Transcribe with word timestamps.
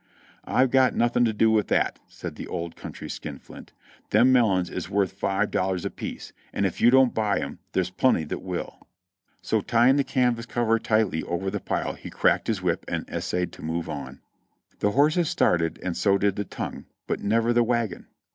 "I've 0.47 0.71
got 0.71 0.95
nothing 0.95 1.25
to 1.25 1.31
do 1.31 1.51
with 1.51 1.67
that," 1.67 1.99
said 2.07 2.35
this 2.35 2.47
country 2.75 3.07
skinflint. 3.07 3.71
"Them 4.09 4.31
melons 4.31 4.71
is 4.71 4.89
worth 4.89 5.11
five 5.11 5.51
dollars 5.51 5.85
apiece, 5.85 6.33
and 6.51 6.65
if 6.65 6.81
you 6.81 6.89
don't 6.89 7.13
buy 7.13 7.39
'em, 7.39 7.59
there's 7.73 7.91
plenty 7.91 8.23
that 8.23 8.41
will." 8.41 8.87
So, 9.43 9.61
tying 9.61 9.97
the 9.97 10.03
canvas 10.03 10.47
cover 10.47 10.79
tightly 10.79 11.21
over 11.25 11.51
the 11.51 11.59
pile 11.59 11.93
he 11.93 12.09
cracked 12.09 12.47
his 12.47 12.63
whip 12.63 12.83
and 12.87 13.07
essayed 13.09 13.51
to 13.51 13.61
move 13.61 13.87
on. 13.89 14.21
The 14.79 14.89
horses 14.89 15.29
started 15.29 15.77
and 15.83 15.95
so 15.95 16.17
did 16.17 16.35
the 16.35 16.45
tongue, 16.45 16.85
but 17.05 17.19
never 17.19 17.53
the 17.53 17.63
wagon. 17.63 18.07